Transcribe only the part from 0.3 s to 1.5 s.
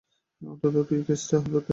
অন্তত তুই কেসটা